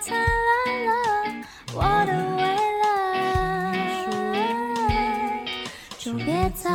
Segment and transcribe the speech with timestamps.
[0.00, 0.26] 灿烂
[0.86, 0.92] 了
[1.74, 2.42] 我的未
[4.86, 5.44] 来，
[5.98, 6.70] 就别再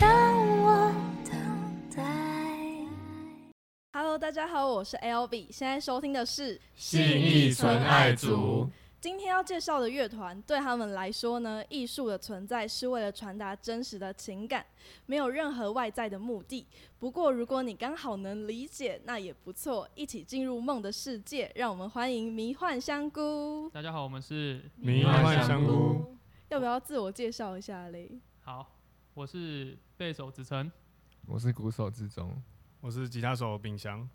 [0.00, 0.92] 让我
[1.24, 1.32] 等
[1.94, 2.02] 待。
[3.92, 8.68] Hello，大家好，我是 L B，现在收听的是信义纯爱组。
[9.02, 14.64] 今天要介绍的乐团，对他们来说呢，艺术的存在是为了传达真实的情感，
[15.06, 16.64] 没有任何外在的目的。
[17.00, 19.88] 不过，如果你刚好能理解，那也不错。
[19.96, 23.68] 一起进入梦的世界，让我们欢迎迷幻香菇。
[23.74, 26.16] 大家好，我们是迷幻香菇。
[26.50, 28.20] 要不要自我介绍一下嘞？
[28.42, 28.64] 好，
[29.14, 30.70] 我是贝手子成。
[31.26, 32.40] 我是鼓手之中，
[32.80, 34.08] 我是吉他手秉祥，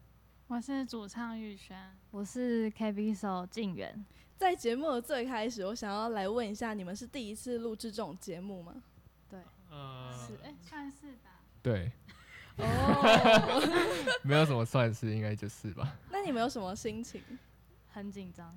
[0.48, 1.77] 我是主唱玉轩，
[2.10, 4.05] 我是 KB 手静源，
[4.38, 8.84] 在节目的最开始，我想要来问一下，你们是第一次录制这种节目吗？
[9.30, 9.40] 对
[9.72, 11.41] 呃，是哎、算是吧。
[11.63, 11.91] 对，
[12.58, 13.62] 哦，
[14.23, 17.22] 没有什么算是，应该就是吧，那你们有什么心情？
[17.90, 18.55] 很紧张。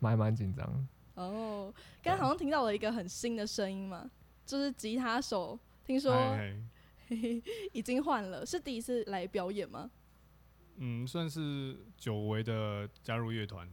[0.00, 0.88] 蛮蛮紧张。
[1.14, 4.10] 哦，刚刚好像听到了一个很新的声音嘛，
[4.44, 6.12] 就是吉他手，听说
[7.06, 9.88] 嘿嘿 已经换了，是第一次来表演吗？
[10.78, 13.68] 嗯，算是久违的加入乐团，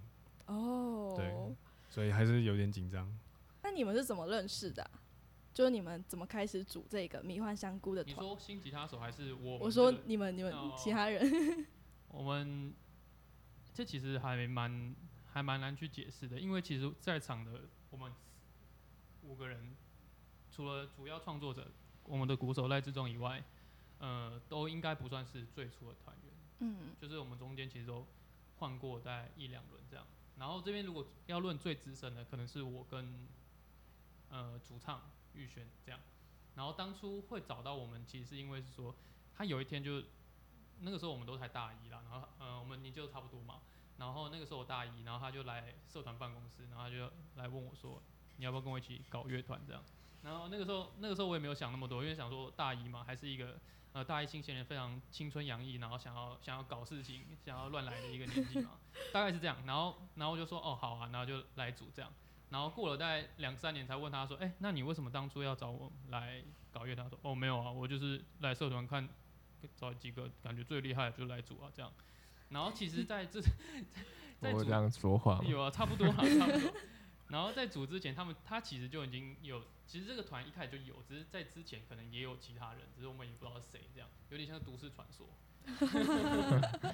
[0.50, 1.56] 哦，对
[1.90, 3.08] 所以还是有点紧张。
[3.64, 4.92] 那你们是怎么认识的啊、
[5.54, 8.16] 就是你们怎么开始组这个迷幻香菇的团？
[8.16, 9.58] 你说新吉他手还是我？
[9.60, 11.68] 我说你们你们哦其他人，
[12.08, 12.74] 我们
[13.74, 14.96] 这其实还蛮
[15.28, 17.62] 还蛮难去解释的，因为其实在场的
[17.92, 18.12] 我们
[19.24, 19.76] 五个人，
[20.50, 21.68] 除了主要创作者
[22.04, 23.44] 我们的鼓手赖志忠以外，
[24.00, 26.34] 呃，都应该不算是最初的团员。
[26.60, 28.08] 嗯，就是我们中间其实都
[28.58, 30.06] 换过大概一两轮这样。
[30.40, 33.28] 然后这边如果要论最资深的，可能是我跟
[34.30, 36.00] 呃主唱玉轩这样。
[36.56, 38.96] 然后当初会找到我们，其实是因为是说
[39.36, 40.02] 他有一天就
[40.80, 43.62] 那个时候我们都才大一啦，然后呃我们年纪都差不多嘛。
[43.98, 48.02] 然后那个时候我大一，然后他就来社团办公室，然后他就来问我说，
[48.38, 49.84] 你要不要跟我一起搞乐团这样？
[50.24, 53.60] 然后那个时候那个时候我也没有想那么多，因为想说大一嘛，还是一个
[53.94, 58.72] 呃大一新鲜人非常青春洋溢，然后想要想要搞事情，想要乱来的一个年纪嘛，
[59.14, 59.58] 大概是这样。
[59.66, 62.12] 然后然后我就说哦好啊，然后就来组这样。
[62.50, 67.08] 然后过了大概两三年才问他说，哎、那你为什么当初要找我来搞乐团？
[67.08, 69.08] 他说哦没有啊，我就是来社团看
[69.76, 71.92] 找几个感觉最厉害的就来组啊这样。
[72.50, 73.40] 然后其实在这
[74.42, 75.44] 我这样说话吗？
[75.46, 76.74] 有啊，差不多啊，差不多。
[77.30, 85.28] 然后在组之前，他们他其实就已经有，其实这个团一开始就有，只是在之前可能也有其他人，只是我们也不知道是谁，这样有点像都市传说，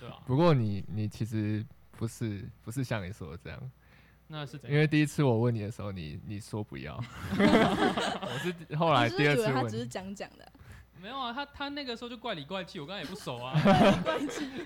[0.00, 3.70] 对啊，不过你你其实不是不是像你说的这样，
[4.26, 4.72] 那是怎样？
[4.72, 6.96] 因为第一次我问你的时候，你你说不要，
[7.38, 10.52] 我是后来第二次问他只是问，讲讲的，
[11.00, 13.54] 没有啊，他他那个时候就怪里怪气，我刚才也不熟啊。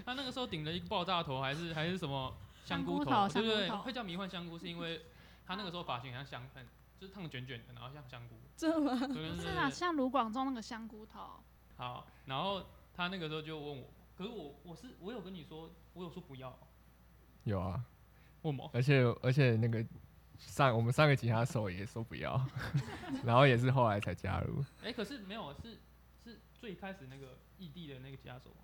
[0.06, 3.70] 他那个时候顶了一个爆炸头，还是还是什么香菇头对不对？
[3.70, 5.02] 会叫迷幻香菇，是因为
[5.46, 6.66] 他那个时候发型很像香，很
[6.98, 8.36] 就是烫卷卷的，然后像香菇。
[8.56, 8.96] 真的吗？
[9.40, 11.40] 是啊，像卢广仲那个香菇头，
[11.76, 12.64] 好，然后
[12.94, 16.56] 他那个时候就问我，可是我我是我有跟你说，我有说不要，
[17.42, 17.84] 有啊，
[18.42, 19.84] 问我而且而且那个
[20.38, 22.40] 上我们上个吉他手也说不要，
[23.24, 25.78] 然后也是后来才加入，哎、可是没有，是
[26.22, 28.62] 是最开始那个异地的那个吉他手嘛。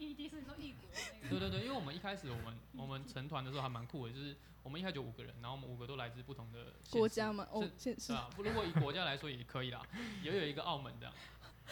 [0.00, 0.88] 异地是说异国
[1.22, 7.46] 那对对对，因为我们一开始我们我们成团的时候还蛮酷的，就是我们一开始就五个人，然后我们五个都来自不同的国家嘛？
[7.52, 9.82] 哦是，现是啊，不如果以国家来说也可以啦，
[10.22, 11.12] 也有一个澳门的，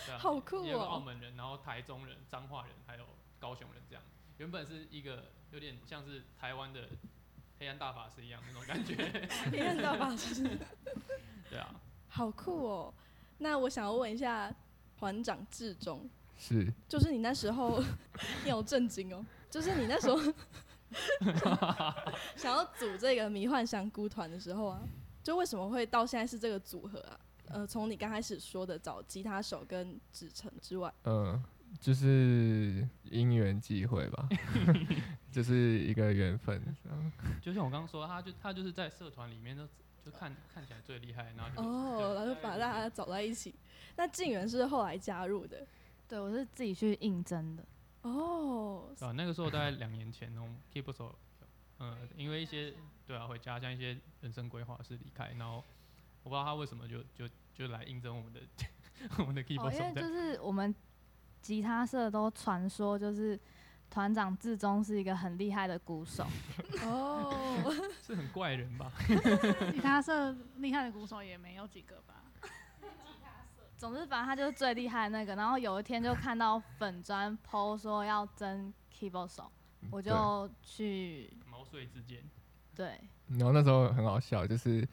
[0.07, 3.05] 对啊， 好酷也有个哦澳门人，然后台中人、彰化人，还有
[3.41, 4.05] 高雄人这样。
[4.37, 6.89] 原本是一个有点像是台湾的
[7.59, 8.95] 黑暗大法师一样那种感觉，
[9.51, 10.45] 黑暗大法师，
[11.51, 11.75] 对啊。
[12.09, 12.95] 好酷哦。
[13.39, 14.53] 那我想要问一下
[14.97, 17.83] 团长志忠，是就是你那时候，
[18.45, 20.19] 你好震惊哦，就是你那时候
[22.37, 24.81] 想要组这个迷幻香菇团的时候啊，
[25.23, 27.21] 就为什么会到现在是这个组合啊？
[27.49, 31.43] 呃，从你刚开始说的找吉他手跟子成之外，嗯，
[31.81, 34.29] 就是因缘际会吧，
[35.33, 36.63] 就是一个缘分，
[37.43, 39.67] 就像我刚刚说，他就他就是在社团里面就
[40.05, 43.55] 就看看起来最厉害，然后就哦，然后就把大家找在一起。
[43.97, 45.67] 那静源是后来加入的
[46.09, 47.65] 对我是自己去应征的，
[48.03, 51.15] 哦，啊，那个时候大概 两年前哦，Keep 手，
[51.79, 52.73] 嗯，因为一些
[53.07, 55.63] 对啊回家，像一些人生规划是离开，然后
[56.23, 58.41] 我不知道他为什么就就就来应征我们的
[59.19, 60.75] 我们的 Keep 哦，因手这样，为就是我们
[61.43, 63.39] 吉他社都传说就是
[63.91, 66.27] 团长志忠是一个很厉害的鼓手，
[66.85, 67.33] 哦，
[68.03, 68.91] 是很怪人吧？
[69.73, 72.18] 吉他社厉害的鼓手也没有几个吧？
[73.79, 75.37] 总之反正他就是最厉害的那个。
[75.37, 79.51] 然后有一天就看到粉砖 PO 说要争 keyboard 手，
[79.91, 82.23] 我就去毛遂自荐，
[82.75, 84.87] 对，然后那时候很好笑，就是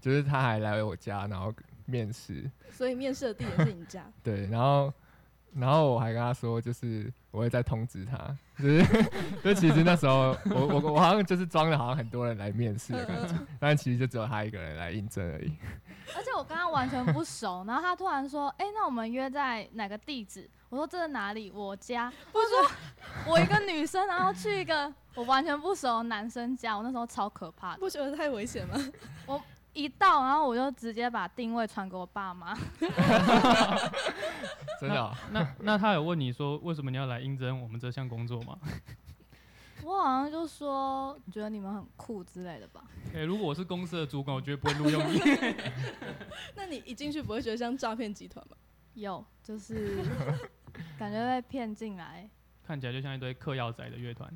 [0.00, 1.54] 就是他还来我家，然后
[1.84, 4.10] 面试，所以面试的地点是你家。
[4.24, 4.92] 对，然后
[5.58, 8.16] 然后我还跟他说，就是我会再通知他，
[8.58, 8.84] 就是
[9.42, 15.52] 就其实那时候我我我好像就是装的好像很多人来面试的感觉，但其实就只有他一个人来应征而已。
[16.14, 21.50] 而且我跟他完全不熟，然后他突然说：“哎、那我们约在哪个地址？”我说：“这是哪里？
[21.50, 22.76] 我家。”我说
[23.26, 27.78] ：“我一个女生，然后去一个我完全不熟的男生家，我那时候超可怕的。
[27.78, 28.74] 不觉得太危险吗？
[29.76, 32.54] 一到，然后我就直接把定位传给我爸妈。
[34.80, 38.58] 真的哦、 那那他有问你说为什么你要来应征我们这项工作吗？
[39.82, 42.82] 我好像就说觉得你们很酷之类的吧。
[43.14, 45.20] 哎、如果我是公司的主管， 我绝对不会录用你。
[46.54, 48.56] 那你一进去不会觉得像诈骗集团吗？
[48.94, 49.98] 有，就是
[50.98, 52.28] 感觉被骗进来。
[52.66, 54.28] 看起来就像一堆嗑药仔的乐团，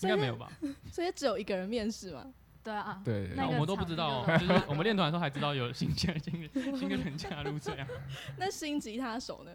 [0.00, 0.50] 应该没有吧？
[0.90, 2.24] 所以只有一个人面试吗？
[2.66, 7.86] 对啊，对那我们都不知道、哦，就是 我们练团的时候还知道有新加新的新的人加入这样。
[8.36, 9.52] 那新吉他手呢？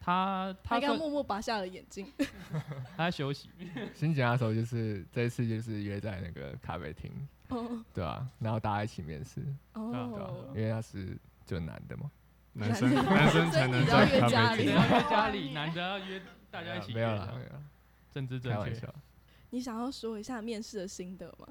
[0.00, 2.10] 他他刚默默拔下了眼镜。
[2.96, 3.50] 他在休息，
[3.94, 7.12] 新吉他手就是这一次就是约在那个咖啡厅，
[7.48, 9.40] 哦对啊、然后大家一起面试，
[9.74, 12.10] 因为他是就男的嘛，
[12.54, 17.62] 男生男男生才能在咖啡厅约家里你要约家里，难得要约大家一起没有啦，约这样没有啦，
[18.10, 18.58] 政治正确。
[18.58, 18.94] 开玩笑。
[19.50, 21.46] 你想要说一下面试的心得吗？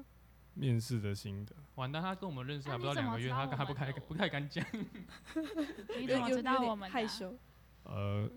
[0.54, 1.54] 面试的心得。
[1.74, 4.64] 完蛋，他跟我们认识还不到两个月，他还不开我们的不太敢讲。
[5.98, 6.88] 你怎么知道我们？
[6.90, 7.36] 害羞？
[7.84, 8.28] 呃，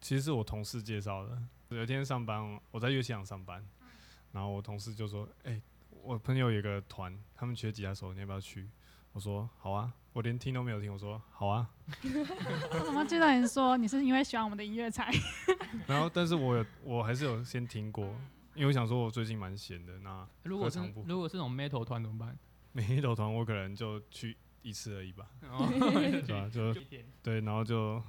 [0.00, 1.36] 其实是我同事介绍的。
[1.70, 3.64] 有一天上班，我在乐器行上班，
[4.32, 5.60] 然后我同事就说：“哎、
[6.02, 8.68] 我朋友有个团，他们缺吉他手，你要不要去？”
[9.12, 11.70] 我说：“好啊。”我连听都没有听，我说：“好啊。
[12.04, 15.10] 我怎么记得你说你是因为喜欢我们的音乐才？”
[15.88, 18.14] 然后，但是我有我还是有先听过，
[18.54, 22.38] 因为我想说我最近蛮闲的，那如果是如果是那种 metal 团怎么办？？
[22.74, 28.02] metal 团我可能就去一次而已吧， 哦对 对，然后就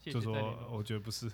[0.00, 0.34] 就说
[0.70, 1.30] 我觉得不是，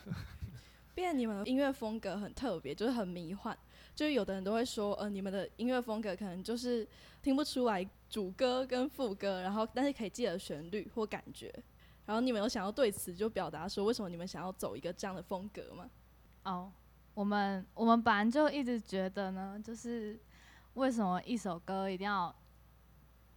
[0.95, 3.57] 变你们的音乐风格很特别，就是很迷幻。
[3.95, 6.85] 就是有的人都会说，呃，你们的音乐风格可能就是
[7.23, 11.53] 听不出来主歌跟副歌，然后但是可以记得旋律或感觉。
[12.07, 15.89] 然后你们有想要对此就表达说，为什么你们想要走一个这样的风格吗？
[16.43, 16.73] 哦，
[17.15, 20.19] 我们我们本来就一直觉得呢，就是
[20.75, 22.35] 为什么一首歌一定要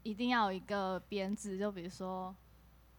[0.04, 2.36] 一定要有一个编制，就比如说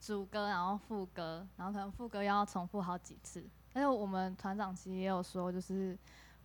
[0.01, 3.45] 主歌，然后副歌，然后可能副歌要重复好几次。
[3.75, 5.99] 而且我们团长其实也有说，就是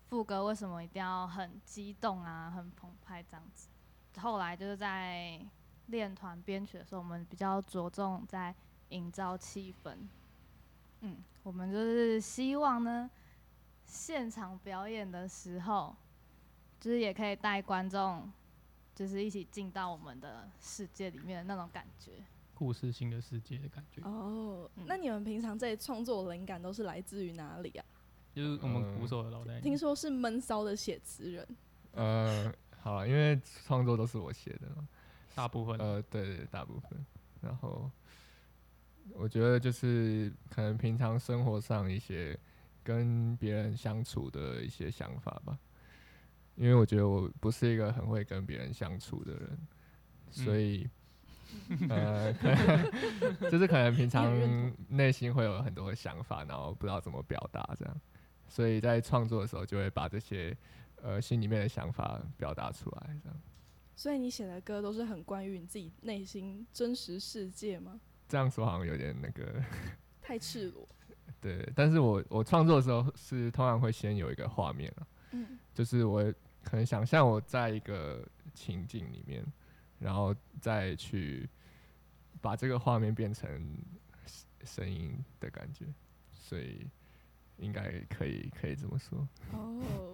[0.09, 3.69] 副歌为什么一定要很激动啊，很澎湃这样子。
[4.19, 5.39] 后来就是在
[5.87, 8.53] 练团编曲的时候，我们比较着重在
[8.89, 9.95] 营造气氛。
[11.01, 13.09] 嗯，我们就是希望呢，
[13.93, 15.95] 现场表演的时候，
[16.79, 18.27] 就是也可以带观众，
[18.95, 22.13] 就是一起进到我们的世界里面的那种感觉。
[22.55, 27.85] 故事性的世界的感觉，哦嗯，那你们平常在创作灵感都是来自于哪里啊？
[28.33, 29.61] 就是我们鼓手的脑袋里。
[29.61, 31.47] 听说是闷骚的写词人，
[31.91, 34.87] 呃，好了，因为创作都是我写的嘛，
[35.35, 37.05] 大部分呃，对对，大部分。
[37.41, 37.91] 然后
[39.13, 42.39] 我觉得就是可能平常生活上一些
[42.83, 45.57] 跟别人相处的一些想法吧，
[46.55, 49.57] 因为我觉得我不是一个很会跟别人相处的人，
[50.29, 50.89] 所以。
[51.87, 52.33] 呃，
[53.51, 54.33] 就是可能平常
[54.87, 58.01] 内心会有很多想法，然后不知道怎么表达，这样，
[58.47, 60.57] 所以在创作的时候就会把这些
[61.03, 63.39] 呃心里面的想法表达出来，这样。
[63.95, 68.01] 所以你写的歌都是很关于你自己内心真实世界吗？
[68.27, 69.63] 这样说好像有点那个，
[70.19, 70.89] 太赤裸。
[71.41, 71.71] 对。
[71.75, 76.23] 但是我我创作的时候是通常会先有一个画面啊，嗯，就是我
[76.63, 79.45] 可能想象我在一个情境里面，
[79.99, 81.49] 然后再去
[82.41, 83.49] 把这个画面变成
[84.25, 85.85] 声声音的感觉，
[86.33, 86.87] 所以
[87.57, 89.27] 应该可以可以这么说。
[89.51, 90.13] 哦，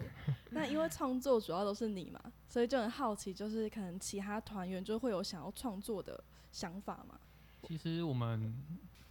[0.50, 7.20] 那因为创作主要都是你嘛，所以就很好奇，就是可能其他团员就会有想要创作的想法嘛？
[7.64, 8.56] 其实我们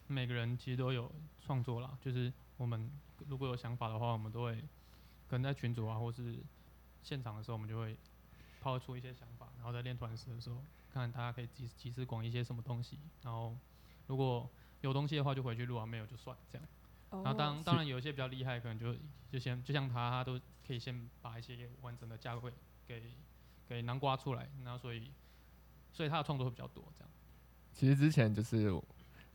[0.06, 1.10] 每个人其实都有
[1.48, 2.90] 创作啦，就是我们
[3.26, 4.60] 如果有想法的话，我们都会
[5.26, 6.38] 可能在群组啊，或是
[7.02, 7.96] 现场的时候，我们就会
[8.60, 10.56] 抛出一些想法，然后在练团时的时候，
[10.92, 13.56] 看看大家可以集集思广益一些什么东西，然后
[14.08, 14.46] 如果
[14.82, 16.68] 有东西的话就回去录啊，没有就算这样。
[17.10, 18.94] 哦然后当当然有一些比较厉害，可能就
[19.32, 22.50] 就先就像他，他都可以先把一些完整的架构
[22.86, 23.02] 给
[23.66, 25.10] 给南瓜出来，然后所以
[25.90, 27.10] 所以他的创作会比较多这样。
[27.72, 28.70] 其实之前就是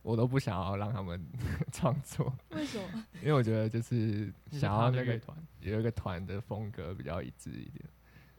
[0.04, 1.20] 我都不想要让他们
[1.72, 3.06] 创作，为什么？
[3.24, 5.20] 因为我觉得就是想要那个
[5.62, 7.84] 有一个团的风格比较一致一点。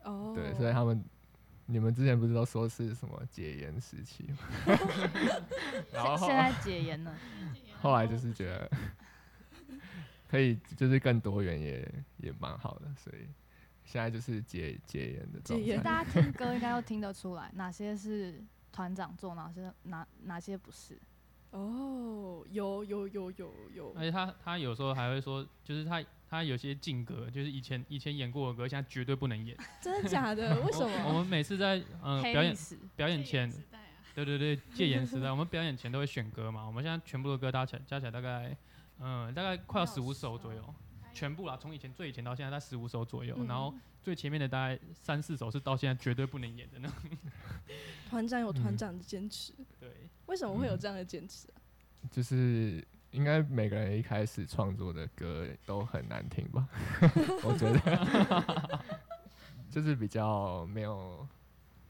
[0.03, 1.03] 哦，对，所以他们
[1.67, 4.39] 你们之前不是都说是什么解严时期吗？
[5.91, 7.17] 然后后现现在解严了，
[7.81, 8.71] 后来就是觉得
[10.29, 13.27] 可以就是更多元也也蛮好的，所以
[13.85, 15.83] 现在就是解解严的状解严态。
[15.85, 21.01] 大家听歌应该都听得出来哪些是团长做，哪些哪哪些不是。
[21.55, 29.57] 哦，有有有有有而，且他他有时候还会说，就是他他有些禁歌，就是以前以前演过的歌，现在绝对不能演。
[29.81, 30.59] 真的假的？
[30.67, 31.13] 为什么我？
[31.13, 32.57] 们每次在嗯、呃、表演
[32.97, 33.79] 表演前，啊，
[34.17, 36.67] 对对对，戒严时代， 我们表演前都会选歌嘛。
[36.67, 38.57] 我们现在全部的歌加起来加起来大概
[38.99, 40.75] 嗯、大概快要十五首左右，
[41.15, 46.97] 全部啦，从以前最以前到现在在十五首左右，嗯然后最前面的大概三四首是到现在绝对不能演的那种。
[48.11, 49.89] 团长有嗯团长的坚持，对，
[50.27, 51.57] 为什么会有这样的坚持啊？
[52.11, 56.69] 就是应该每个人一开始创作的歌都很难听吧？
[57.45, 58.85] 我觉得
[59.71, 61.27] 就是比较没有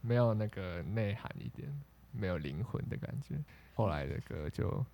[0.00, 1.68] 没有那个内涵一点，
[2.12, 3.36] 没有灵魂的感觉。
[3.74, 4.84] 后来的歌就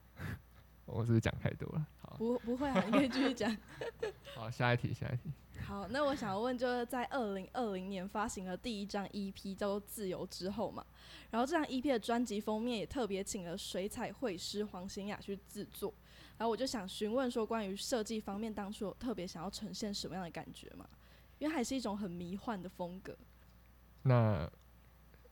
[0.92, 1.86] 我是不是讲太多了？
[2.02, 3.56] 好，不不会啊，你可以继续讲。
[4.34, 5.32] 好，下一题，下一题。
[5.66, 10.84] 好，那我想问，就是在二零二零年发行了第一张 EP 叫做《自由》之后嘛，
[11.30, 15.92] 然后这张 EP 的专辑封面也特别请了水彩绘师黄欣雅去制作，
[16.38, 20.88] 然后我就想询问说，关于设计方面，当初有特别想要呈现什么样的感觉嘛？
[21.38, 23.16] 因为还是一种很迷幻的风格。
[24.02, 24.50] 那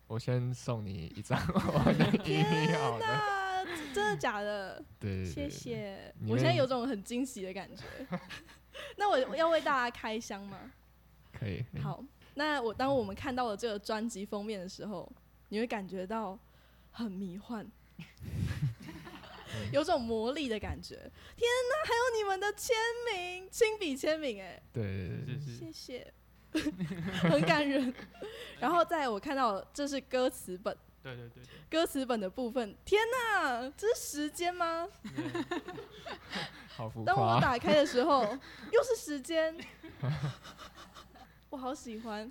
[0.07, 3.38] 我先送你一张 我的 EP 好了。
[3.99, 4.83] 那真的假的？
[5.01, 7.83] 对谢谢，我现在有种很惊喜的感觉。
[8.97, 10.73] 那我要为大家开箱吗？
[11.33, 11.65] 可以。
[11.83, 12.03] 好，
[12.35, 15.11] 那我当我们看到了这个专辑封面的时候，
[15.49, 16.39] 你会感觉到
[16.93, 17.67] 很迷幻，
[19.73, 20.95] 有种魔力的感觉。
[20.95, 22.77] 天哪，还有你们的签
[23.13, 26.13] 名，亲笔签名，哎，对对对谢谢，
[27.23, 27.93] 很感人。
[28.61, 30.77] 然后在我看到这是歌词本，
[31.17, 34.89] 对对对歌词本的部分，天哪，这是时间吗？
[37.05, 37.41] 当我夸。
[37.41, 38.23] 打开的时候，
[38.73, 39.57] 又是时间，
[41.51, 42.31] 我好喜欢。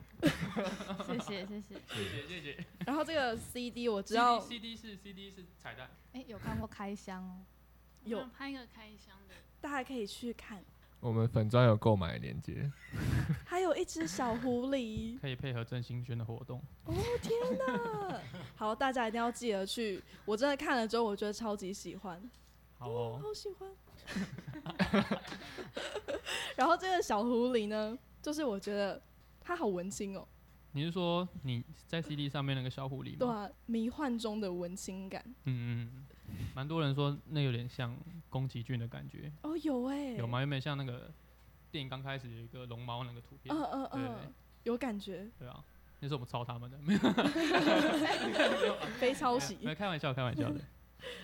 [1.05, 1.75] 谢谢谢谢。
[1.89, 2.65] 谢谢谢谢。
[2.85, 7.43] 然后这个 CD 我知道 CD 是 CD 是彩蛋，哎、有看过开箱哦？
[8.05, 10.63] 有拍一个开箱的，大家可以去看，
[10.99, 12.69] 我们粉专有购买链接，
[13.45, 15.17] 还有一只小狐狸。
[15.19, 16.59] 可以配合郑兴轩的活动。
[16.85, 18.19] 哦天哪！
[18.55, 20.03] 好，大家一定要记得去。
[20.25, 22.21] 我真的看了之后，我觉得超级喜欢，
[22.79, 23.69] 好哦，好喜欢。
[26.55, 29.01] 然后这个小狐狸呢，就是我觉得
[29.39, 30.27] 它好文青哦，
[30.73, 33.17] 你是说你在 CD 上面那个小狐狸吗？
[33.19, 35.23] 对啊，迷幻中的文青感。
[35.45, 37.95] 嗯嗯嗯，蛮多人说那有点像
[38.29, 40.41] 宫崎骏的感觉，哦，有哎、有吗？
[40.41, 41.11] 有没有像那个
[41.71, 43.55] 电影刚开始有一个龙猫那个图片？
[43.55, 44.33] 嗯嗯嗯，
[44.63, 45.63] 有感觉，对啊，
[45.99, 46.93] 那是我们抄他们的，没
[48.67, 49.57] 有非抄袭。
[49.63, 50.59] 没有开玩笑，开玩笑的，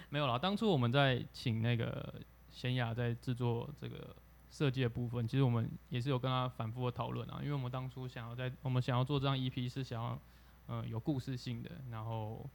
[0.09, 0.39] 没有啦。
[0.39, 2.13] 当初我们在请那个
[2.49, 4.15] 贤雅在制作这个
[4.53, 10.21] 设计的部分，其实我们也是有跟他反复的讨论啊，因为我们当初想要在我们想要做这张 EP 是想要
[10.67, 12.47] 呃有故事性的，然后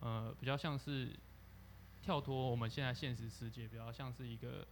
[0.00, 1.08] 呃比较像是
[2.02, 4.68] 跳脱我们现在现实世界，比较像是一个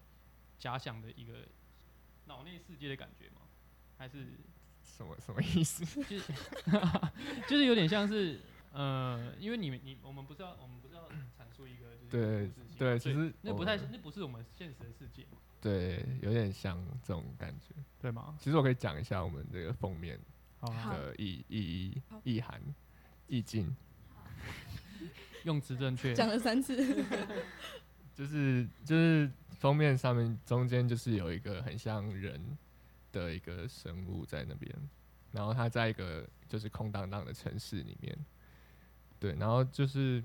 [0.59, 1.49] 假想的一个
[2.27, 3.41] 脑内世界的感觉吗？
[3.97, 4.27] 还是
[4.85, 5.83] 什么什么意思？
[6.05, 6.33] 就是
[7.49, 8.39] 就是有点像是
[8.73, 17.75] 呃，因为你们你我们不是要我们不是要阐述一个就是对对，其实那不太那不是我们现实的世界嘛，对，有点像这种感觉。
[18.01, 18.37] 对吗？
[18.41, 20.19] 其实我可以讲一下我们这个封面
[20.61, 20.93] 好啊，好。
[20.97, 22.63] 的意意义、意涵、
[23.27, 23.75] 意境，
[25.45, 26.77] 用词正确，讲了三次，
[28.15, 32.41] 就是就是封面上面中间就是有一个很像人
[33.11, 34.73] 的一个生物在那边，
[35.33, 38.17] 然后它在一个就是空荡荡的城市里面，
[39.19, 40.23] 对，然后就是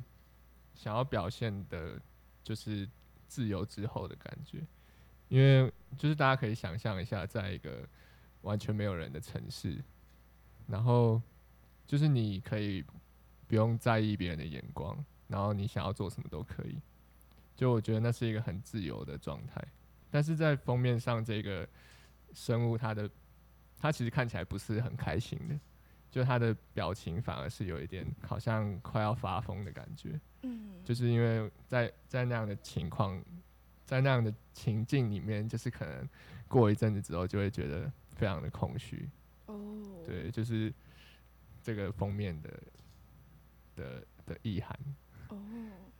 [0.75, 1.99] 想要表现的
[2.43, 2.87] 就是
[3.27, 4.63] 自由之后的感觉，
[5.33, 7.89] 因为就是大家可以想象一下，在一个
[8.41, 9.83] 完全没有人的城市，
[10.67, 11.19] 然后
[11.87, 12.85] 就是你可以
[13.47, 16.77] 不用在意别人的眼光，然后你想要做什么都可以。
[17.55, 19.59] 就我觉得那是一个很自由的状态，
[20.11, 21.67] 但是在封面上这个
[22.35, 23.09] 生物，它的
[23.79, 25.59] 它其实看起来不是很开心的，
[26.11, 33.19] 就它的表情反而是有一点好像快要发疯的感觉，嗯，就是因为在在那样的情况，
[33.85, 36.07] 在那样的情境里面，就是可能
[36.47, 39.09] 过一阵子之后就会觉得非常的空虚，
[39.47, 40.73] 哦，对，就是
[41.61, 42.63] 这个封面的
[43.75, 44.77] 的的意涵。
[45.29, 45.37] 哦，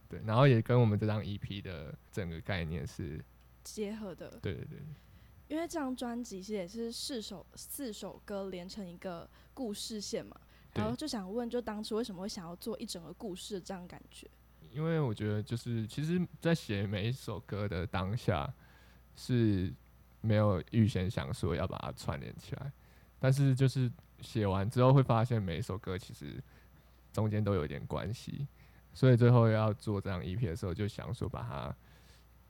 [0.08, 3.24] 对，然后也跟我们这张 EP 的整个概念是，
[3.64, 4.80] 结合的，对对对，
[5.48, 10.40] 因为这张专辑其实也是四首四首歌连成一个故事线嘛，
[10.74, 14.30] 然后就想问，就当初为什么会想要做一整个故事这样感觉？
[14.74, 18.52] 因为我觉得就是其实，在写每一首歌的当下
[19.16, 19.72] 是
[20.22, 22.72] 没有预先想说要把它串联起来，
[23.20, 26.44] 但是就是写完之后会发现每一首歌其实
[27.12, 28.48] 中间都有一点关系，
[28.94, 31.76] 所以最后要做这样 EP 的时候，就想说把它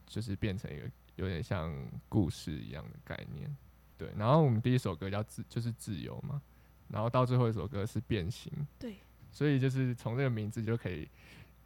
[0.05, 1.75] 就是变成一个有点像
[2.07, 3.53] 故事一样的概念。
[3.97, 6.41] 对，然后我们第一首歌叫自就是自由嘛，
[6.87, 8.97] 然后到最后一首歌是变形，对，
[9.31, 11.07] 所以就是从这个名字就可以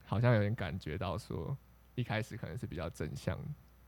[0.07, 1.55] 好像有点感觉到说，
[1.95, 3.37] 一开始可能是比较正向，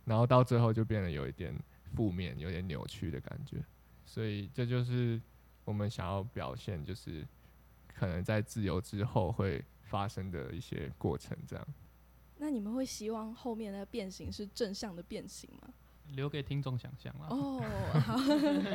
[0.05, 1.55] 然后到最后就变得有一点
[1.95, 3.63] 负面、有点扭曲的感觉，
[4.05, 5.19] 所以这就是
[5.63, 7.25] 我们想要表现，就是
[7.95, 11.67] 可能在自由之后会发生的一些过程，这样。
[12.38, 15.73] 那你们会希望后面的变形是正向的变形吗？
[16.09, 17.27] 留给听众想象啦。
[17.29, 17.61] 哦，
[18.01, 18.17] 好，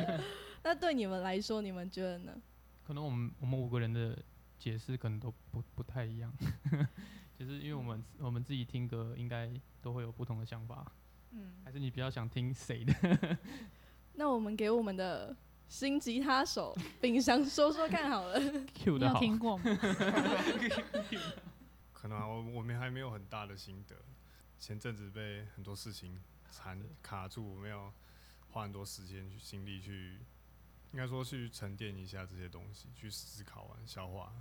[0.63, 2.33] 那对你们来说，你们觉得呢？
[2.85, 4.17] 可能我们我们五个人的
[4.57, 6.31] 解释可能都不不太一样，
[7.37, 9.51] 就是因为我们我们自己听歌应该
[9.81, 10.91] 都会有不同的想法，
[11.31, 13.37] 嗯，还是你比较想听谁的？
[14.13, 15.35] 那我们给我们的
[15.67, 18.39] 新吉他手 秉祥说说看好了。
[18.73, 19.63] Q 的好，听过吗？
[21.91, 23.95] 可能啊我我们还没有很大的心得，
[24.57, 27.91] 前阵子被很多事情缠卡住，没有
[28.49, 30.19] 花很多时间去心力去，
[30.93, 34.31] 应该说去沉淀一下这些东西，去思考完消化，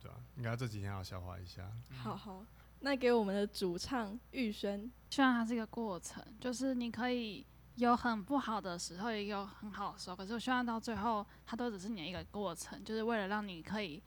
[0.00, 1.70] 对啊，应该这几天要消化一下。
[2.02, 2.44] 好好，
[2.80, 10.16] 那给我们的主唱玉轩，希望它是一个过程，就是你可以有很不好的时候，也有很好的时候。
[10.16, 14.02] 可是我希望到最后，它都只是你的一个过程，就是为了让你可以，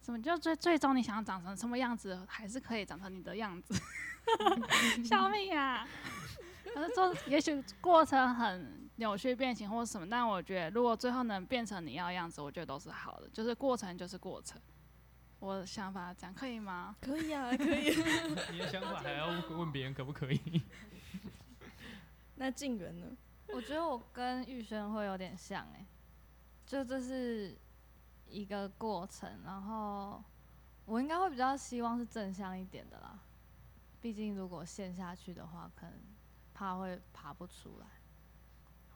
[0.00, 3.74] 怎么就最最终你想要长成什么样子，还是可以长成你的样子。
[5.04, 5.86] 笑屁呀！
[6.72, 13.28] 可是做，也许过程很扭曲变形或什么，但我觉得如果最后能变成你要的样子，我觉得都是好的。
[13.28, 14.60] 就是过程就是过程。
[15.44, 16.96] 我的想法这样可以吗？
[17.02, 17.90] 可以啊，可以。
[18.50, 20.62] 你的想法还要问别人可不可以？
[22.36, 23.06] 那静源呢？
[23.48, 25.86] 我觉得我跟玉轩会有点像哎、
[26.66, 27.56] 就这是
[28.26, 30.24] 一个过程，然后
[30.86, 33.18] 我应该会比较希望是正向一点的啦，
[34.00, 35.94] 毕竟如果陷下去的话，可能
[36.54, 37.86] 怕会爬不出来。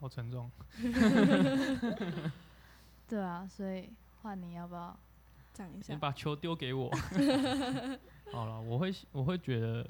[0.00, 0.50] 好沉重。
[3.06, 4.98] 对啊，所以换你要不要？
[5.58, 5.92] 讲一下。
[5.92, 6.88] 你把球丢给我。
[8.30, 9.84] 好了，我会我会觉得，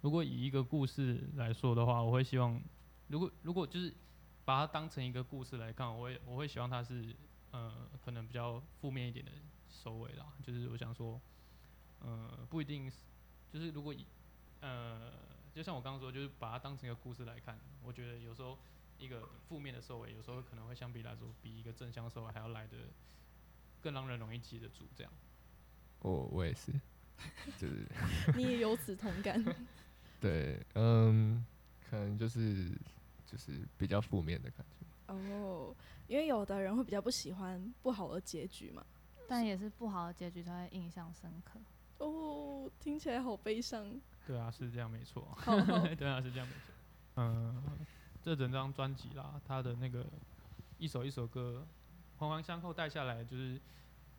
[0.00, 2.60] 如果以一个故事来说的话，我会希望，
[3.06, 3.94] 如果如果就是
[4.44, 7.14] 把它当成一个故事来看，我会我会希望它是
[7.52, 9.30] 呃可能比较负面一点的
[9.68, 10.26] 收尾啦。
[10.42, 11.20] 就是我想说，
[12.00, 12.96] 呃不一定是，
[13.52, 14.04] 就是如果以
[14.60, 15.12] 呃
[15.54, 18.58] 就像我刚刚说，就是把它当成一个故事来看，我觉得有时候
[18.98, 22.88] 一个负面的收尾，有时候可能会相比来说比一个正向收尾还要来的
[23.82, 25.12] 更让人容易记得住这样。
[26.00, 26.72] 我我也是，
[27.58, 27.86] 就是
[28.36, 29.44] 你也有此同感。
[30.20, 31.44] 对，嗯，
[31.90, 32.70] 可能就是
[33.26, 35.12] 就是比较负面的感觉。
[35.12, 35.74] 哦，
[36.06, 38.84] 因为有的人会比较不喜欢不好的结局嘛。
[39.28, 41.58] 但也是不好的结局才会印象深刻。
[41.98, 43.98] 哦，听起来好悲伤。
[44.26, 45.26] 对啊，是这样没错。
[45.36, 46.72] 好好对啊，是这样没错。
[47.16, 47.62] 嗯，
[48.22, 50.04] 这整张专辑啦，它的那个
[50.78, 51.66] 一首一首歌
[52.22, 53.60] 环环相扣带下来，就是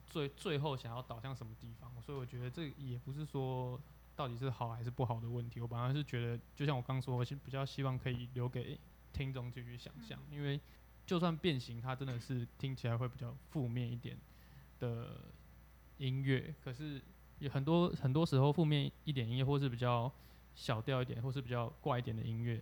[0.05, 1.89] 最最后想要导向什么地方。
[2.01, 3.79] 所以我觉得这也不是说
[4.13, 8.77] 到底是好还是不好的问题，我本来是觉得，就像我刚说，我是比较希望可以留给
[9.13, 10.59] 听众继续想象，因为
[11.05, 14.17] 就算变形，它真的是听起来会比较负面一点
[14.79, 15.31] 的
[15.97, 17.01] 音乐，可是
[17.39, 20.11] 有很多很多时候负面一点音乐，或是比较
[20.53, 22.61] 小调一点，或是比较怪一点的音乐，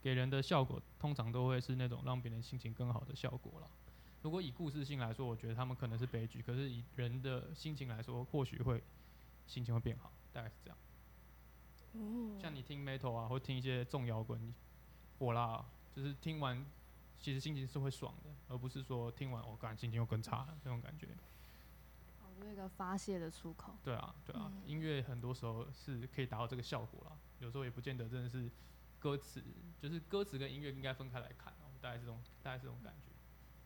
[0.00, 3.70] 给人的效果通常都会是那种让别人心情更好的效果了。
[4.22, 8.82] 如果以故事性来说，我觉得他们可能是悲剧，可是以人的心情来说，或许会
[9.46, 10.78] 心情会变好，大概是这样。
[11.94, 14.52] 哦，像你听 metal 啊，或听一些重摇滚，
[15.18, 16.64] 我啦，就是听完
[17.18, 21.06] 其实心情是会爽的，而不是说听完我感心情又更差了那种感觉。
[22.20, 23.76] 哦，就是一个发泄的出口。
[23.84, 28.50] 对啊，对啊，嗯音乐很多时候是可以达到这个效果啦，有时候也不见得真的是
[28.98, 29.42] 歌词，
[29.80, 33.12] 就是歌词跟音乐应该分开来看哦，大概是这种大概是这种感觉。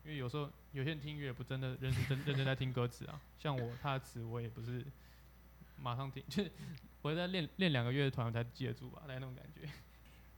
[0.04, 4.84] 因为有时候有些人听音乐不真的认真真认真在听歌词啊，像我他的词我也不是
[5.76, 6.50] 马上听，就是
[7.02, 9.68] 我会在练练两个月的团我才记得住吧，大概那种感觉。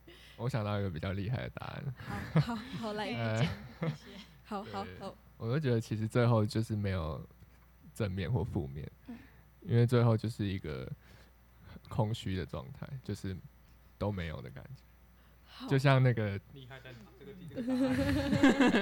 [0.37, 1.95] 我想到一个比较厉害的答案，
[2.43, 3.49] 好好好来，呃，谢
[3.95, 4.19] 谢。
[4.45, 7.27] 好好好，我就觉得其实最后就是没有
[7.95, 9.17] 正面或负面嗯，
[9.63, 10.91] 因为最后就是一个
[11.89, 13.35] 空虚的状态，就是
[13.97, 14.94] 都没有的感觉，好
[15.69, 16.99] 就像那个厉害在哪？
[17.19, 18.81] 这个这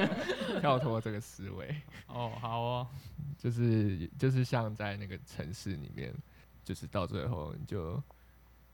[0.54, 1.74] 个 跳脱这个思维，
[2.06, 2.88] 哦，好哦，
[3.38, 6.12] 就是就是像在那个城市里面，
[6.64, 8.02] 就是到最后你就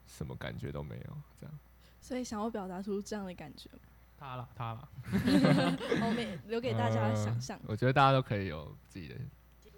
[0.06, 1.58] 什么感觉都没有，这样。
[2.00, 3.80] 所以想要表达出这样的感觉吗，
[4.16, 4.88] 他了他了，
[6.06, 7.60] 我们留给大家想象。
[7.66, 9.16] 我觉得大家都可以有自己的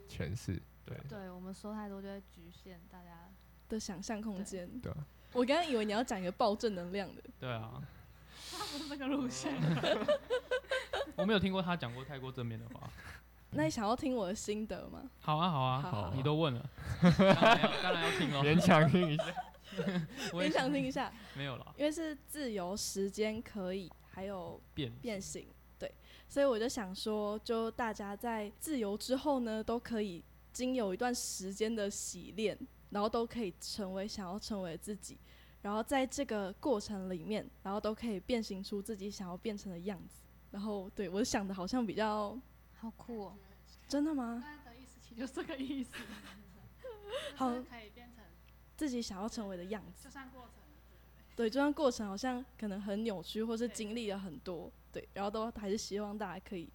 [0.08, 3.28] 诠释，对对我们说太多就会局限大家。
[3.68, 4.68] 的想象空间。
[4.80, 4.98] 对啊
[5.32, 7.80] 我刚刚以为你要讲一个爆正能量的，对啊，
[8.88, 9.52] 这个路线。
[11.16, 12.90] 我没有听过他讲过太过正面的话。
[13.52, 15.02] 那你想要听我的心得吗？
[15.20, 16.70] 好啊好啊，好你都问了，
[17.02, 18.42] 当然要当然要听喽。
[18.46, 19.24] 勉强听一下。
[20.34, 25.46] 勉强听一下，没有了，因为是自由时间可以，还有变变形，
[25.78, 25.88] 对，
[26.28, 32.58] 所以我就想说，就大家在自由之后呢，都可以经有一段时间的洗练，
[32.90, 35.16] 然后都可以成为想要成为自己，
[35.62, 40.22] 然后在这个过程里面，然后都可以变形出自己想要变成的样子。
[40.50, 42.36] 然后，对我想的好像比较
[42.74, 43.36] 好酷哦！
[43.86, 44.42] 真的吗？
[44.42, 45.92] 刚才的意思其实就是这个意思。
[47.36, 48.24] 好可以变成，
[48.76, 50.04] 自己想要成为的样子。
[50.04, 50.54] 就算过程。
[51.36, 56.68] 对，这段过程好像可能很扭曲，或是经历了很多，对，然后都还是希望大家可以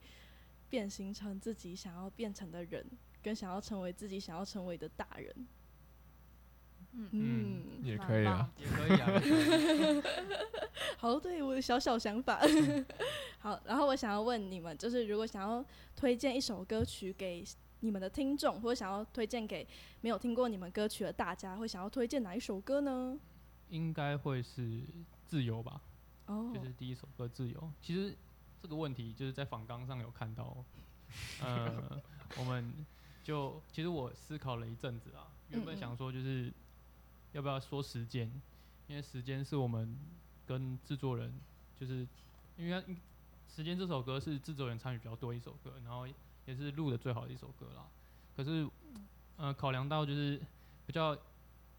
[0.69, 2.85] 变形成自己想要变成的人，
[3.21, 5.47] 跟想要成为自己想要成为的大人。
[6.97, 10.01] 嗯嗯， 也可以啊，也可以啊，
[10.97, 12.39] 好，对我的小小想法。
[13.39, 15.63] 好，然后我想要问你们，就是如果想要
[15.95, 17.43] 推荐一首歌曲给
[17.81, 19.67] 你们的听众，或者想要推荐给
[20.01, 23.19] 没有听过你们歌曲的大家，会想要推荐哪一首歌呢？
[23.69, 24.81] 应该会是
[25.25, 25.81] 自由吧，
[26.27, 27.71] 哦，就是第一首歌自由。
[27.81, 28.15] 其实
[28.61, 30.63] 这个问题就是在访纲上有看到，
[31.41, 32.01] 呃，
[32.39, 32.73] 我们
[33.23, 36.51] 就其实我思考了一阵子啊，原本想说就是
[37.35, 38.31] 要不要说时间，
[38.87, 39.99] 因为时间是我们
[40.47, 41.37] 跟制作人，
[41.77, 42.07] 就是
[42.55, 42.81] 因为
[43.45, 46.07] 时间这首歌是制作人参与比较多一首歌，然后
[46.45, 47.89] 也是录的最好的一首歌啦。
[48.37, 48.65] 可是，
[49.35, 50.41] 呃，考量到就是
[50.85, 51.17] 比较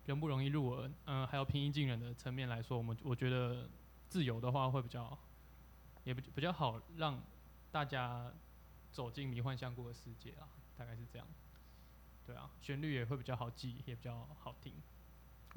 [0.05, 3.67] 人不容易入耳，嗯、还有平易近人的层面来说，我们我觉得
[4.11, 5.19] 自由的话会比较，
[6.05, 7.19] 也比比较好让
[7.73, 8.31] 大家
[8.93, 11.27] 走进迷幻香菇的世界啦，大概是这样。
[12.27, 14.75] 对啊，旋律也会比较好记，也比较好听，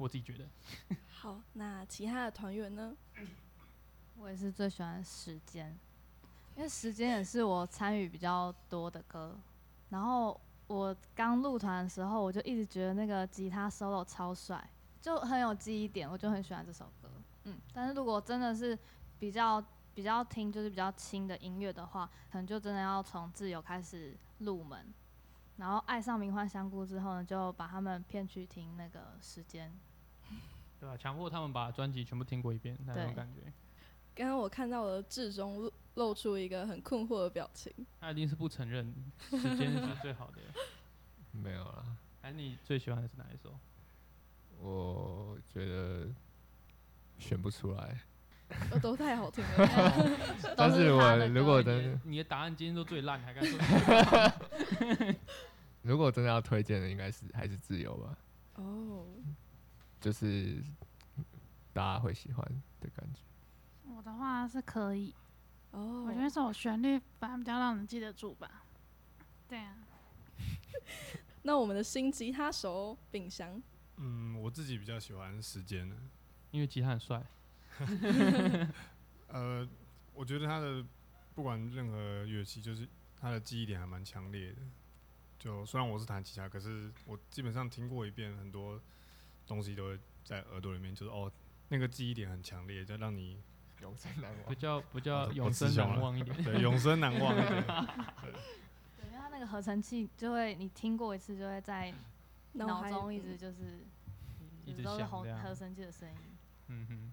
[0.02, 0.48] 我自己觉得。
[1.08, 2.96] 好，那其他的团员呢？
[4.16, 5.78] 我也是最喜欢时间，
[6.56, 9.38] 因为时间也是我参与比较多的歌。
[9.90, 17.10] 然后我刚入团的时候，我就一直觉得那个吉他 solo 超帅，就很有记忆点，我就很喜欢这首歌。
[17.44, 18.78] 嗯，但是如果真的是
[19.18, 19.62] 比较
[19.94, 24.86] 比较听就是比较轻的音乐的话，可能就真的要从自由开始入门。
[25.56, 29.70] 然后爱上名幻香菇之后呢，就把他们骗去听那个时间。
[30.80, 33.52] 对吧、强迫他们把专辑全部听过一遍，那种感觉，
[34.14, 37.70] 刚刚我看到了志中露露出一个很困惑的表情。
[38.00, 38.92] 他一定是不承认
[39.30, 40.40] 时间是最好的。
[41.32, 41.84] 没有啦，
[42.22, 43.54] 哎，你最喜欢的是哪一首？
[44.58, 46.08] 我觉得
[47.18, 48.00] 选不出来。
[48.72, 50.08] 呃都太好听了。
[50.56, 53.58] 但是我如果歌真的你的答案今天都最烂，还敢说？
[55.82, 58.18] 如果真的要推荐的，应该是还是自由吧，
[58.56, 59.06] 哦，
[60.00, 60.62] 就是
[61.72, 63.20] 大家会喜欢的感觉。
[63.84, 65.14] 我的话是可以，
[65.72, 68.64] 哦，我觉得这首旋律反而比较让人记得住吧。
[69.48, 69.76] 对啊，
[71.42, 73.60] 那我们的新吉他手秉祥，
[73.96, 75.96] 嗯，我自己比较喜欢时间的。
[76.50, 77.24] 因为吉他很帅。
[79.28, 79.68] 呃，
[80.14, 80.84] 我觉得他的
[81.34, 82.88] 不管任何乐器，就是
[83.20, 84.58] 他的记忆点还蛮强烈的。
[85.38, 88.80] 就虽然我是弹吉他，可是我基本上听过一遍，很多
[89.50, 91.28] 东西都会在耳朵里面，就是哦，
[91.70, 93.42] 那个记忆点很强烈，就让你
[93.82, 94.44] 永生难忘。
[94.46, 96.44] 不叫不叫永生难忘一点。
[96.44, 97.66] 对永生难忘一点。
[97.66, 98.30] 对，
[99.08, 101.92] 因为它那个合成器就会，你听过一次就会在
[102.52, 103.80] 脑中一直就是，
[104.64, 106.14] 一直都是合合成器的声音。
[106.68, 107.12] 嗯哼，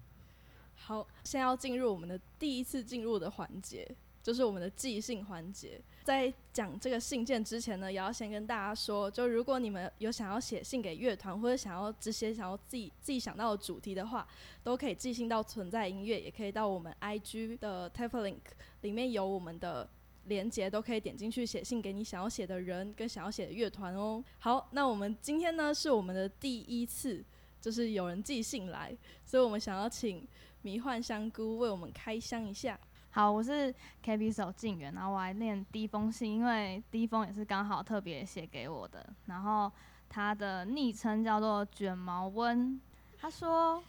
[0.76, 3.96] 好，现在要进入我们的第一次进入的环节，
[4.28, 5.80] 就是我们的寄信环节。
[6.04, 14.28] 在讲这个信件之前呢，也要先跟大家说，就如果你们有想要写信给乐团，或者想要这些想要自己自己想到的主题的话，
[14.62, 18.42] 都可以寄信到存在音乐，也可以到我们 IG 的 t a p Link
[18.82, 19.88] 里面有我们的。
[20.24, 24.22] 连接都可以点进去写信给你想要写的人跟想要写的乐团哦。
[24.38, 27.24] 好，那我们今天呢是我们的第一次，
[27.62, 30.28] 就是有人寄信来，所以我们想要请
[30.60, 32.78] 迷幻香菇为我们开箱一下。
[33.10, 39.70] 好，我是 KB 手静源，然后我来念第一封信，因为第一封也是刚好特别写给我的，然后
[40.08, 42.80] 他的昵称叫做卷毛温，
[43.18, 43.82] 他说：“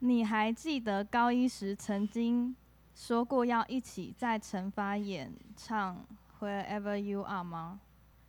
[0.00, 2.56] 你还记得高一时曾经
[2.94, 6.04] 说过要一起在惩罚演唱
[6.44, 7.78] 《Wherever You Are》吗？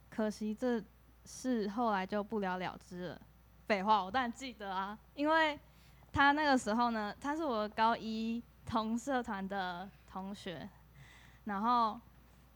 [0.09, 0.83] 可惜这
[1.25, 3.21] 事后来就不了了之了。”
[3.65, 5.57] 废话，我当然记得啊，因为
[6.11, 9.89] 他那个时候呢，他是我高一同社团的
[10.21, 10.69] 同学，
[11.45, 11.99] 然后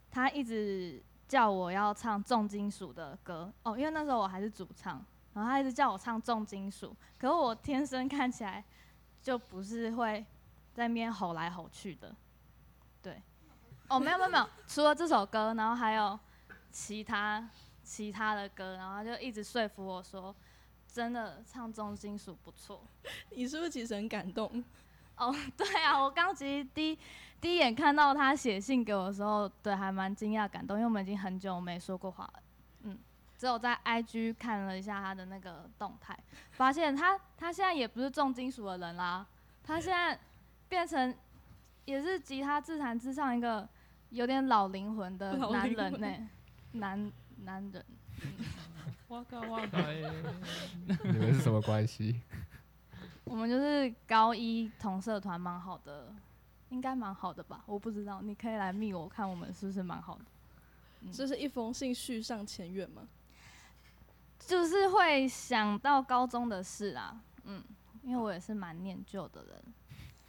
[0.10, 3.52] 他一直叫我要唱重金属的歌。
[3.64, 8.64] 哦，因为那时候我还是主唱，然后他一直叫我唱重金属，可是我天生看起来
[9.22, 10.26] 就不是会
[10.74, 12.16] 在那边吼来吼去的，
[13.02, 13.22] 对，
[13.90, 16.20] 哦，没有没有没有，除了这首歌，然后还有
[16.72, 17.50] 其他
[17.84, 20.36] 其他的歌，然后他就一直说服我说，
[20.88, 22.82] 真的唱重金属不错。
[23.32, 24.64] 你是不是其实很感动？
[25.18, 27.00] 哦，对啊，我刚其实第一
[27.42, 32.44] 第一眼看到他写信给我的时候，对，还蛮惊讶感动，因为我们已经很久没说过话了，
[32.84, 32.98] 嗯，
[33.36, 36.18] 只有在 IG 看了一下他的那个动态，
[36.52, 39.26] 发现他他现在也不是重金属的人啦，
[39.64, 40.18] 他现在
[40.70, 41.14] 变成
[41.86, 43.68] 也是吉他自弹自唱一个
[44.12, 46.30] 有点老灵魂的男人呢、魂
[46.74, 47.12] 男
[47.44, 47.86] 男人，
[49.08, 49.80] 哇靠哇靠！
[51.04, 52.22] 你们是什么关系？
[53.26, 56.14] 我们就是高一同社团蛮好的，
[56.72, 57.64] 应该蛮好的吧？
[57.68, 60.26] 我不知道，你可以来密我看我们是不是蛮好的。
[61.02, 63.08] 嗯这是一封信续上前缘吗？
[64.40, 67.64] 就是会想到高中的事啦，嗯，
[68.02, 69.64] 因为我也是蛮念旧的人。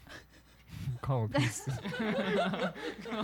[1.01, 1.71] 看 我屁事！
[3.03, 3.23] 跟我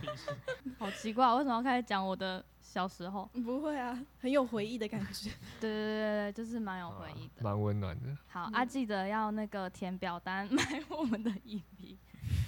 [0.00, 0.36] 比试。
[0.78, 3.24] 好奇怪，为什么要开始讲我的小时候？
[3.44, 5.30] 不会啊，很有回忆的感觉。
[5.60, 7.42] 对对对对，对就是蛮有回忆的。
[7.44, 8.18] 蛮温暖的。
[8.26, 11.96] 好啊，记得要那个填表单 买我们的 EP。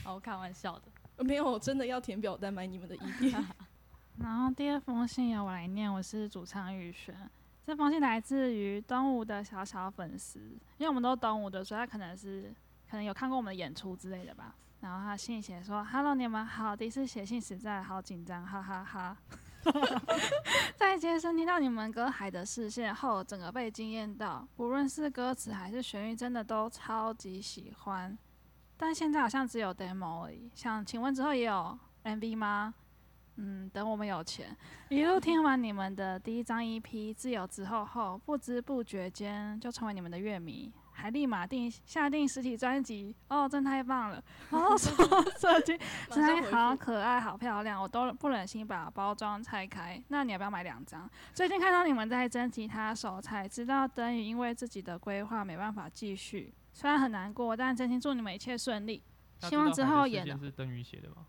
[0.05, 0.83] 哦，我开玩笑的。
[1.17, 3.45] 呃没有，我真的要填表单买你们的 EP。
[4.19, 7.15] 然后第二封信由我来念，我是主唱玉璇。
[7.65, 10.41] 这封信来自于东吴的小小粉丝，
[10.79, 12.53] 因为我们都东吴的，所以他可能是
[12.91, 14.57] 可能有看过我们的演出之类的吧。
[14.81, 19.17] 然后他信写说：“Hello，你们好，第一次写信实在好紧张，哈哈哈
[20.77, 28.17] 在街声听到你们歌《海的视线》后，整个被惊艳到，无论是歌词还是旋律，真的都超级喜欢。
[28.77, 30.51] 但现在好像只有 demo 而已。
[30.55, 32.75] 想请问之后也有 MV 吗？
[33.37, 34.57] 嗯，等我们有钱。
[34.89, 36.83] 一路听完你们的第一张 EP
[37.15, 43.15] 《自由之后》后，不知不觉间就成为你们的乐迷，还立马定下定实体专辑。
[43.29, 44.23] 哦，真太棒了！
[44.51, 44.91] 然后说
[45.39, 45.79] 设计
[46.11, 50.03] 真的好可爱、好漂亮，我都不忍心把包装拆开。
[50.09, 51.09] 那你要不要买两张？
[51.35, 59.03] 最近看到你们在征集他手，才知道灯宇因为自己的规划没办法继续，虽然很难过，但真心祝你们一切顺利。
[59.41, 61.27] 希望之后演的的是邓宇写的吗？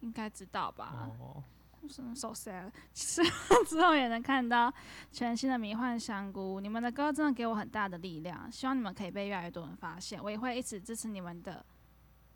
[0.00, 1.10] 应该知道吧？
[1.20, 1.44] 哦，
[1.88, 2.70] 是 so sad。
[2.92, 4.72] 希望之后也能看到
[5.12, 6.60] 全新的迷幻香菇。
[6.60, 10.22] 你们的歌真的给我很大的力量，希望你们可以被越来越多人发现。
[10.22, 11.64] 我也会一直支持你们的。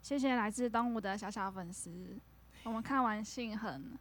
[0.01, 2.17] 谢谢来自东吴的小小粉丝，
[2.63, 3.97] 我们看完信很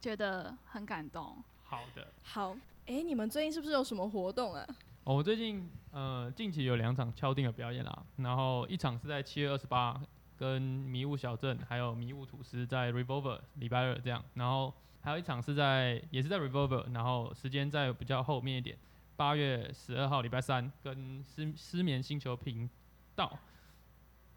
[0.00, 1.42] 觉得很感动。
[1.64, 2.06] 好的。
[2.22, 4.64] 好，哎、你们最近是不是有什么活动啊？
[5.04, 10.00] 哦，我最近呃近期有两场敲定的表演啦，然后一场是在七月二十八，
[10.40, 14.72] 跟迷雾小镇还有迷雾吐司在 Revolver 礼拜二这样，然后
[15.02, 18.78] 还有一场是在也是在 Revolver，然后时间在比较后面一点，
[19.16, 22.70] 八月十二号礼拜三跟失失眠星球频
[23.14, 23.38] 道，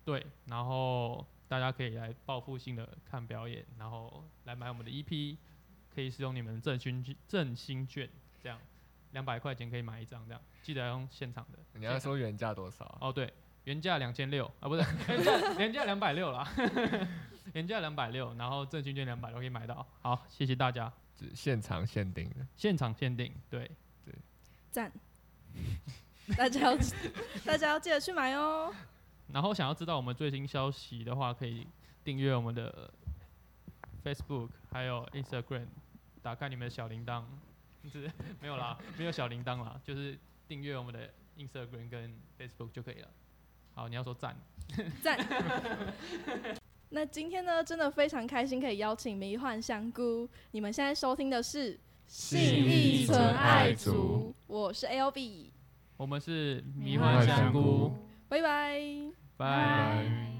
[0.03, 5.37] 对，然后大家可以来报复性的看表演，然后来买我们的 EP，
[5.95, 8.09] 可以使用你们的振兴券振兴券
[8.41, 8.59] 这样。
[9.11, 11.59] 两百块钱可以买一张，这样记得要用现场的。
[11.79, 12.97] 你要说原价多少啊？
[13.01, 13.31] 哦，对，
[13.65, 16.47] 原价两千六啊，不是原价 原价两百六啦，
[17.53, 19.85] 原价两百六，然后赠券券两百都可以买到。
[20.01, 22.45] 好，谢谢大家，只现场限定的。
[22.55, 23.69] 现场限定，对，
[24.71, 24.91] 赞！
[26.37, 26.77] 大家要
[27.45, 28.73] 大家要记得去买哦。
[29.31, 31.67] 然后想要知道我们最新消息的话，可以
[32.03, 32.91] 订阅我们的
[34.03, 35.67] Facebook 还有 Instagram，
[36.21, 37.23] 打开你们的小铃铛，
[37.91, 43.07] 是没有啦，没有小铃铛啦，就是订阅我们的 Instagram 跟 Facebook 就可以了。
[43.73, 44.35] 好，你要说赞。
[45.01, 45.17] 赞。
[46.89, 50.29] 那今天呢，真的非常开心，可以邀请迷幻香菇。
[50.51, 55.51] 你们现在收听的是信义纯爱族，我是 L B，
[55.97, 57.91] 我们是迷迷幻幻香菇香菇，
[58.29, 58.79] 拜拜。
[59.37, 60.32] 拜。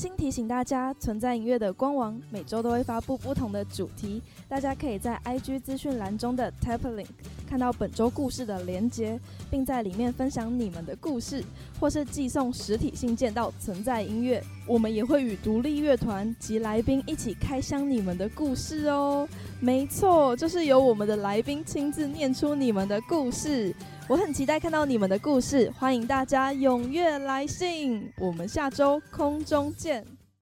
[0.00, 7.04] 新提醒大家，存在音乐的官网每周都会发布不同的主题，大家可以在 IG 资讯栏中的 Tap Link
[7.46, 11.44] 看到本周故事的连接，并在里面分享你们的故事，
[11.78, 14.42] 或是寄送实体信件到存在音乐。
[14.66, 19.28] 我们也会与独立乐团及来宾一起开箱你们的故事哦。
[19.60, 23.74] 没错，就是由我们的来宾亲自念出你们的故事。
[24.10, 28.12] 我很期待看到你们的故事，欢迎大家踊跃来信。
[28.18, 30.04] 我们下周空中见。